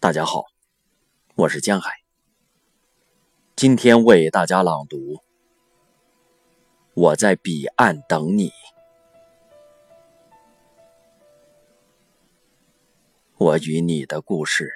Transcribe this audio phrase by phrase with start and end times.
[0.00, 0.44] 大家好，
[1.34, 1.90] 我是江海。
[3.56, 4.96] 今天为大家朗读
[6.94, 8.50] 《我在彼岸等你》。
[13.38, 14.72] 我与你的故事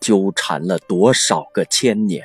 [0.00, 2.24] 纠缠了多少个千年？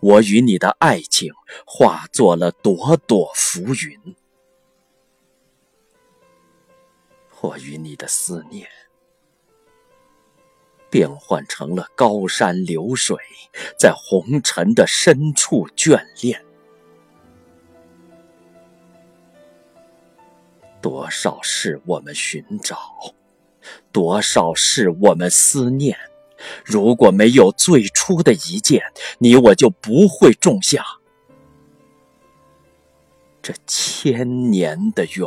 [0.00, 1.32] 我与你的爱情
[1.66, 4.14] 化作了朵朵浮云。
[7.40, 8.68] 我与你的思念。
[10.90, 13.16] 变换成了高山流水，
[13.78, 16.44] 在红尘的深处眷恋。
[20.80, 22.78] 多少事我们寻找，
[23.90, 25.98] 多少事我们思念。
[26.64, 28.80] 如果没有最初的一见，
[29.18, 30.84] 你我就不会种下
[33.42, 35.26] 这千年的缘。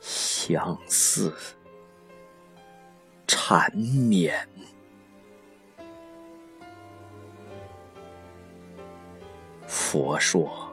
[0.00, 1.34] 相思。
[3.26, 4.48] 缠绵。
[9.66, 10.70] 佛说，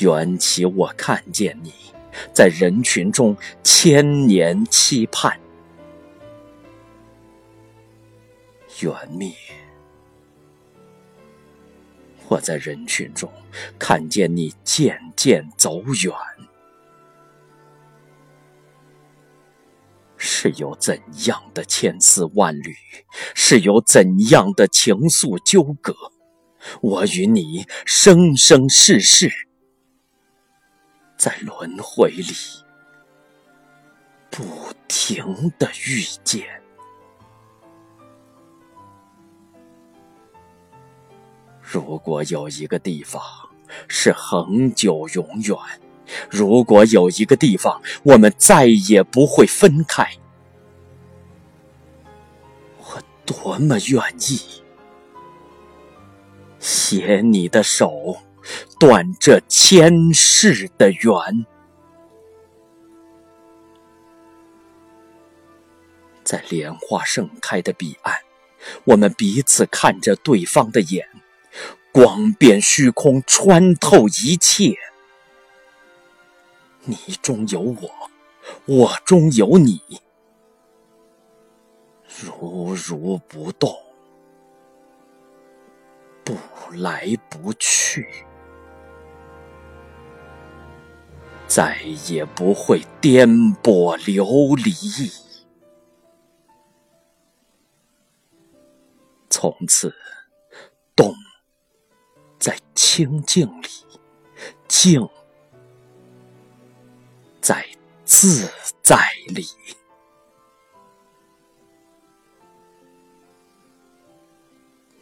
[0.00, 1.72] 缘起我看见你，
[2.32, 5.32] 在人群中千年期盼；
[8.80, 9.32] 缘灭，
[12.28, 13.30] 我在人群中
[13.78, 16.12] 看见你渐渐走远。
[20.26, 22.74] 是有怎样的千丝万缕，
[23.34, 25.94] 是有怎样的情愫纠葛？
[26.80, 29.30] 我与你生生世世
[31.18, 32.32] 在轮回里
[34.30, 36.62] 不停的遇见。
[41.60, 43.22] 如果有一个地方
[43.88, 45.58] 是恒久永远，
[46.30, 50.06] 如果有一个地方我们再也不会分开。
[52.78, 54.62] 我多么愿意
[56.58, 58.18] 携你的手，
[58.78, 61.46] 断这前世的缘，
[66.22, 68.18] 在莲花盛开的彼岸，
[68.84, 71.06] 我们彼此看着对方的眼，
[71.92, 74.74] 光遍虚空，穿透一切。
[76.86, 77.90] 你中有我，
[78.66, 79.80] 我中有你。
[82.20, 83.76] 如如不动，
[86.22, 86.36] 不
[86.76, 88.06] 来不去，
[91.46, 93.28] 再也不会颠
[93.62, 94.72] 簸流离。
[99.28, 99.92] 从此，
[100.94, 101.12] 动
[102.38, 103.68] 在清静里，
[104.68, 105.08] 静
[108.24, 108.50] 自
[108.82, 108.96] 在
[109.26, 109.44] 里。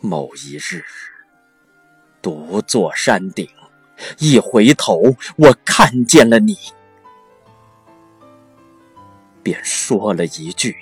[0.00, 0.84] 某一日，
[2.20, 3.48] 独坐山顶，
[4.18, 5.00] 一回头，
[5.36, 6.58] 我看见了你，
[9.40, 10.76] 便说了一句：“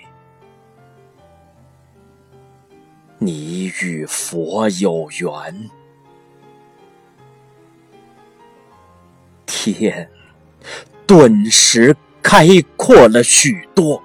[3.20, 5.70] 你与佛有缘。”
[9.44, 10.10] 天
[11.06, 14.02] 顿时开阔了许多。